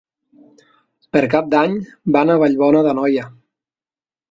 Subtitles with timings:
[1.17, 1.77] Per Cap d'Any
[2.17, 3.29] van a Vallbona d'Anoia.